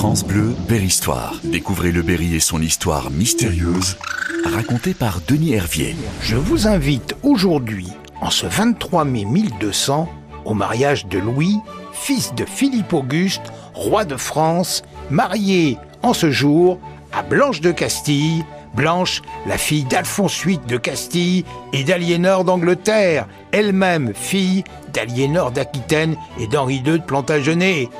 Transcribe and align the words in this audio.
France 0.00 0.24
Bleu, 0.24 0.54
Berry-Histoire. 0.66 1.34
Découvrez 1.44 1.92
le 1.92 2.00
Berry 2.00 2.34
et 2.34 2.40
son 2.40 2.62
histoire 2.62 3.10
mystérieuse, 3.10 3.98
racontée 4.46 4.94
par 4.94 5.20
Denis 5.28 5.52
Hervier. 5.52 5.94
Je 6.22 6.36
vous 6.36 6.66
invite 6.66 7.14
aujourd'hui, 7.22 7.88
en 8.22 8.30
ce 8.30 8.46
23 8.46 9.04
mai 9.04 9.26
1200, 9.26 10.08
au 10.46 10.54
mariage 10.54 11.04
de 11.04 11.18
Louis, 11.18 11.58
fils 11.92 12.34
de 12.34 12.46
Philippe 12.46 12.94
Auguste, 12.94 13.52
roi 13.74 14.06
de 14.06 14.16
France, 14.16 14.80
marié 15.10 15.76
en 16.02 16.14
ce 16.14 16.30
jour 16.30 16.80
à 17.12 17.22
Blanche 17.22 17.60
de 17.60 17.70
Castille, 17.70 18.42
Blanche, 18.74 19.20
la 19.46 19.58
fille 19.58 19.84
d'Alphonse 19.84 20.46
VIII 20.46 20.60
de 20.66 20.78
Castille 20.78 21.44
et 21.74 21.84
d'Aliénor 21.84 22.44
d'Angleterre, 22.44 23.26
elle-même 23.52 24.14
fille 24.14 24.64
d'Aliénor 24.94 25.50
d'Aquitaine 25.50 26.16
et 26.38 26.46
d'Henri 26.46 26.76
II 26.76 26.98
de 27.00 27.04
Plantagenet. 27.04 27.90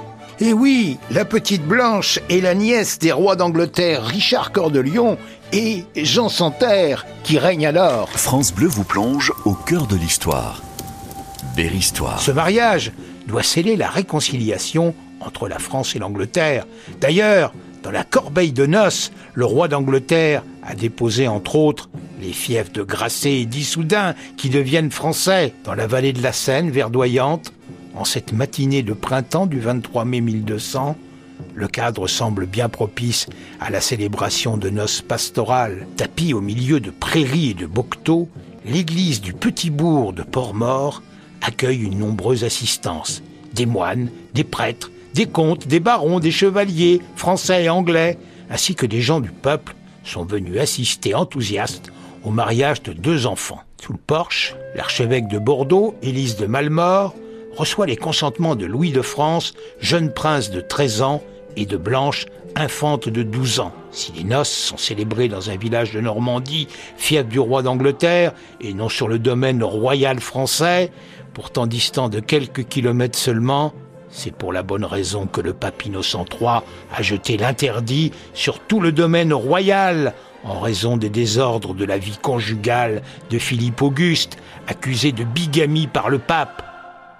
Et 0.42 0.54
oui, 0.54 0.96
la 1.10 1.26
petite 1.26 1.66
Blanche 1.66 2.18
est 2.30 2.40
la 2.40 2.54
nièce 2.54 2.98
des 2.98 3.12
rois 3.12 3.36
d'Angleterre 3.36 4.02
Richard 4.02 4.52
Cœur 4.52 4.70
de 4.70 4.80
Lion 4.80 5.18
et 5.52 5.84
Jean 5.94 6.30
Santerre, 6.30 7.04
qui 7.24 7.38
règne 7.38 7.66
alors. 7.66 8.08
France 8.08 8.54
Bleu 8.54 8.66
vous 8.66 8.84
plonge 8.84 9.34
au 9.44 9.52
cœur 9.52 9.86
de 9.86 9.96
l'histoire. 9.96 10.62
Berry-Histoire. 11.56 12.22
Ce 12.22 12.30
mariage 12.30 12.92
doit 13.26 13.42
sceller 13.42 13.76
la 13.76 13.90
réconciliation 13.90 14.94
entre 15.20 15.46
la 15.46 15.58
France 15.58 15.94
et 15.94 15.98
l'Angleterre. 15.98 16.66
D'ailleurs, 17.02 17.52
dans 17.82 17.90
la 17.90 18.04
corbeille 18.04 18.52
de 18.52 18.64
noces, 18.64 19.12
le 19.34 19.44
roi 19.44 19.68
d'Angleterre 19.68 20.42
a 20.62 20.74
déposé 20.74 21.28
entre 21.28 21.56
autres 21.56 21.90
les 22.18 22.32
fiefs 22.32 22.72
de 22.72 22.82
Grasset 22.82 23.40
et 23.40 23.46
d'Issoudun 23.46 24.14
qui 24.38 24.48
deviennent 24.48 24.90
français 24.90 25.52
dans 25.64 25.74
la 25.74 25.86
vallée 25.86 26.14
de 26.14 26.22
la 26.22 26.32
Seine 26.32 26.70
verdoyante. 26.70 27.52
En 27.94 28.04
cette 28.04 28.32
matinée 28.32 28.82
de 28.82 28.92
printemps 28.92 29.46
du 29.46 29.60
23 29.60 30.04
mai 30.04 30.20
1200, 30.20 30.96
le 31.54 31.68
cadre 31.68 32.06
semble 32.06 32.46
bien 32.46 32.68
propice 32.68 33.26
à 33.60 33.70
la 33.70 33.80
célébration 33.80 34.56
de 34.56 34.70
noces 34.70 35.02
pastorales. 35.02 35.86
Tapis 35.96 36.34
au 36.34 36.40
milieu 36.40 36.80
de 36.80 36.90
prairies 36.90 37.50
et 37.50 37.54
de 37.54 37.66
bocteaux, 37.66 38.28
l'église 38.64 39.20
du 39.20 39.32
petit 39.32 39.70
bourg 39.70 40.12
de 40.12 40.22
Port-Mort 40.22 41.02
accueille 41.42 41.82
une 41.82 41.98
nombreuse 41.98 42.44
assistance. 42.44 43.22
Des 43.52 43.66
moines, 43.66 44.10
des 44.34 44.44
prêtres, 44.44 44.90
des 45.14 45.26
comtes, 45.26 45.66
des 45.66 45.80
barons, 45.80 46.20
des 46.20 46.30
chevaliers, 46.30 47.00
français 47.16 47.64
et 47.64 47.68
anglais, 47.68 48.18
ainsi 48.50 48.74
que 48.74 48.86
des 48.86 49.00
gens 49.00 49.20
du 49.20 49.30
peuple, 49.30 49.74
sont 50.04 50.24
venus 50.24 50.58
assister 50.58 51.14
enthousiastes 51.14 51.90
au 52.24 52.30
mariage 52.30 52.82
de 52.82 52.92
deux 52.92 53.26
enfants. 53.26 53.60
Sous 53.82 53.92
le 53.92 53.98
porche, 53.98 54.54
l'archevêque 54.74 55.28
de 55.28 55.38
Bordeaux, 55.38 55.94
Élise 56.02 56.36
de 56.36 56.46
Malmort, 56.46 57.14
reçoit 57.56 57.86
les 57.86 57.96
consentements 57.96 58.56
de 58.56 58.66
Louis 58.66 58.92
de 58.92 59.02
France, 59.02 59.54
jeune 59.80 60.12
prince 60.12 60.50
de 60.50 60.60
13 60.60 61.02
ans, 61.02 61.22
et 61.56 61.66
de 61.66 61.76
Blanche, 61.76 62.26
infante 62.56 63.08
de 63.08 63.22
12 63.22 63.60
ans. 63.60 63.72
Si 63.90 64.12
les 64.12 64.24
noces 64.24 64.50
sont 64.50 64.76
célébrées 64.76 65.28
dans 65.28 65.50
un 65.50 65.56
village 65.56 65.92
de 65.92 66.00
Normandie, 66.00 66.68
fief 66.96 67.26
du 67.26 67.38
roi 67.38 67.62
d'Angleterre, 67.62 68.32
et 68.60 68.72
non 68.72 68.88
sur 68.88 69.08
le 69.08 69.18
domaine 69.18 69.62
royal 69.62 70.20
français, 70.20 70.90
pourtant 71.34 71.66
distant 71.66 72.08
de 72.08 72.20
quelques 72.20 72.64
kilomètres 72.64 73.18
seulement, 73.18 73.72
c'est 74.10 74.34
pour 74.34 74.52
la 74.52 74.62
bonne 74.62 74.84
raison 74.84 75.26
que 75.26 75.40
le 75.40 75.52
pape 75.52 75.86
Innocent 75.86 76.24
III 76.40 76.62
a 76.92 77.02
jeté 77.02 77.36
l'interdit 77.36 78.10
sur 78.34 78.58
tout 78.58 78.80
le 78.80 78.90
domaine 78.90 79.32
royal 79.32 80.14
en 80.42 80.58
raison 80.58 80.96
des 80.96 81.10
désordres 81.10 81.74
de 81.74 81.84
la 81.84 81.98
vie 81.98 82.18
conjugale 82.20 83.02
de 83.30 83.38
Philippe 83.38 83.82
Auguste, 83.82 84.38
accusé 84.66 85.12
de 85.12 85.22
bigamie 85.22 85.86
par 85.86 86.10
le 86.10 86.18
pape. 86.18 86.69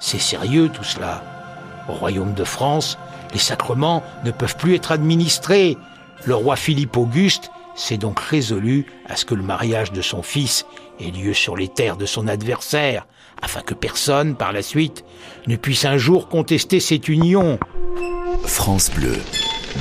C'est 0.01 0.19
sérieux 0.19 0.70
tout 0.70 0.84
cela. 0.84 1.23
Au 1.89 1.93
royaume 1.93 2.34
de 2.34 2.45
France, 2.45 2.98
les 3.33 3.39
sacrements 3.39 4.03
ne 4.25 4.31
peuvent 4.31 4.56
plus 4.56 4.75
être 4.75 4.93
administrés. 4.93 5.77
Le 6.25 6.34
roi 6.34 6.56
Philippe 6.56 6.97
Auguste 6.97 7.51
s'est 7.75 7.98
donc 7.98 8.19
résolu 8.19 8.87
à 9.09 9.17
ce 9.17 9.25
que 9.25 9.34
le 9.34 9.43
mariage 9.43 9.93
de 9.93 10.03
son 10.03 10.23
fils 10.23 10.67
ait 11.01 11.11
lieu 11.11 11.34
sur 11.34 11.56
les 11.56 11.69
terres 11.69 11.97
de 11.97 12.06
son 12.06 12.28
adversaire, 12.28 13.06
afin 13.43 13.61
que 13.61 13.75
personne, 13.75 14.34
par 14.34 14.53
la 14.53 14.62
suite, 14.62 15.05
ne 15.47 15.56
puisse 15.56 15.84
un 15.84 15.97
jour 15.97 16.28
contester 16.28 16.81
cette 16.81 17.09
union. 17.09 17.59
France 18.44 18.91
Bleu, 18.91 19.17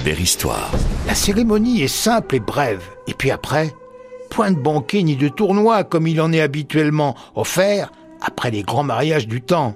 Berry-Histoire. 0.03 0.71
La 1.07 1.15
cérémonie 1.15 1.81
est 1.81 1.87
simple 1.87 2.35
et 2.35 2.39
brève. 2.39 2.83
Et 3.07 3.13
puis 3.13 3.31
après, 3.31 3.73
point 4.29 4.51
de 4.51 4.59
banquet 4.59 5.03
ni 5.03 5.15
de 5.15 5.29
tournoi 5.29 5.83
comme 5.83 6.07
il 6.07 6.21
en 6.21 6.31
est 6.31 6.41
habituellement 6.41 7.15
offert 7.35 7.91
après 8.21 8.51
les 8.51 8.63
grands 8.63 8.83
mariages 8.83 9.27
du 9.27 9.41
temps. 9.41 9.75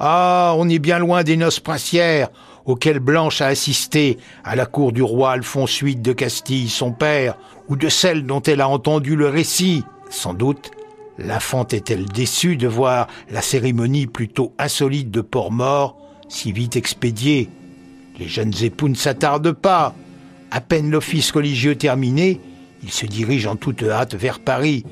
Ah, 0.00 0.54
on 0.56 0.68
est 0.68 0.78
bien 0.78 0.98
loin 0.98 1.24
des 1.24 1.36
noces 1.36 1.60
princières 1.60 2.28
auxquelles 2.66 3.00
Blanche 3.00 3.40
a 3.40 3.46
assisté 3.46 4.18
à 4.44 4.54
la 4.54 4.66
cour 4.66 4.92
du 4.92 5.02
roi 5.02 5.32
Alphonse 5.32 5.82
VIII 5.82 5.96
de 5.96 6.12
Castille, 6.12 6.68
son 6.68 6.92
père, 6.92 7.36
ou 7.68 7.76
de 7.76 7.88
celles 7.88 8.26
dont 8.26 8.42
elle 8.42 8.60
a 8.60 8.68
entendu 8.68 9.16
le 9.16 9.28
récit. 9.28 9.84
Sans 10.10 10.34
doute, 10.34 10.70
l'infante 11.18 11.72
est-elle 11.72 12.04
déçue 12.04 12.56
de 12.56 12.68
voir 12.68 13.08
la 13.30 13.42
cérémonie 13.42 14.06
plutôt 14.06 14.52
insolite 14.58 15.10
de 15.10 15.22
Port-Mort 15.22 15.96
si 16.28 16.52
vite 16.52 16.76
expédiée. 16.76 17.48
Les 18.18 18.28
jeunes 18.28 18.52
époux 18.62 18.88
ne 18.88 18.94
s'attardent 18.94 19.52
pas. 19.52 19.94
À 20.50 20.60
peine 20.60 20.90
l'office 20.90 21.30
religieux 21.30 21.74
terminé, 21.74 22.40
ils 22.82 22.92
se 22.92 23.06
dirigent 23.06 23.52
en 23.52 23.56
toute 23.56 23.82
hâte 23.82 24.14
vers 24.14 24.40
Paris. 24.40 24.84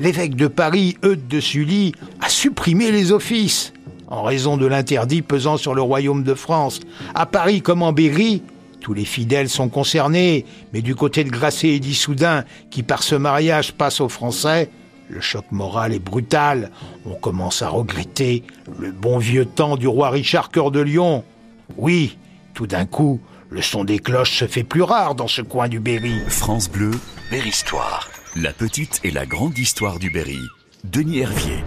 L'évêque 0.00 0.34
de 0.34 0.48
Paris, 0.48 0.96
Eudes 1.04 1.28
de 1.28 1.40
Sully, 1.40 1.92
a 2.20 2.28
supprimé 2.28 2.90
les 2.90 3.12
offices 3.12 3.72
en 4.10 4.22
raison 4.22 4.56
de 4.56 4.66
l'interdit 4.66 5.22
pesant 5.22 5.56
sur 5.56 5.74
le 5.74 5.82
royaume 5.82 6.24
de 6.24 6.34
France. 6.34 6.80
À 7.14 7.26
Paris 7.26 7.62
comme 7.62 7.82
en 7.82 7.92
Berry, 7.92 8.42
tous 8.80 8.94
les 8.94 9.04
fidèles 9.04 9.48
sont 9.48 9.68
concernés, 9.68 10.44
mais 10.72 10.82
du 10.82 10.94
côté 10.94 11.24
de 11.24 11.30
Grasset 11.30 11.68
et 11.68 11.80
d'Issoudun, 11.80 12.44
qui 12.70 12.82
par 12.82 13.02
ce 13.02 13.14
mariage 13.14 13.72
passe 13.72 14.00
aux 14.00 14.08
Français, 14.08 14.70
le 15.08 15.20
choc 15.20 15.44
moral 15.50 15.92
est 15.92 15.98
brutal. 15.98 16.70
On 17.04 17.14
commence 17.14 17.62
à 17.62 17.68
regretter 17.68 18.44
le 18.78 18.92
bon 18.92 19.18
vieux 19.18 19.44
temps 19.44 19.76
du 19.76 19.88
roi 19.88 20.10
Richard 20.10 20.50
Cœur 20.50 20.70
de 20.70 20.80
Lion. 20.80 21.24
Oui, 21.76 22.16
tout 22.54 22.66
d'un 22.66 22.86
coup, 22.86 23.20
le 23.48 23.62
son 23.62 23.84
des 23.84 23.98
cloches 23.98 24.38
se 24.38 24.46
fait 24.46 24.64
plus 24.64 24.82
rare 24.82 25.14
dans 25.14 25.28
ce 25.28 25.42
coin 25.42 25.68
du 25.68 25.80
Berry. 25.80 26.14
France 26.28 26.70
Bleu, 26.70 26.92
Berry-Histoire. 27.30 28.08
La 28.36 28.52
petite 28.52 29.00
et 29.02 29.10
la 29.10 29.26
grande 29.26 29.58
histoire 29.58 29.98
du 29.98 30.10
Berry. 30.10 30.38
Denis 30.84 31.18
Hervier. 31.18 31.64